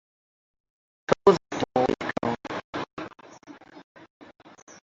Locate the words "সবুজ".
1.09-1.35